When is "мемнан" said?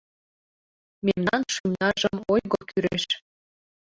1.05-1.41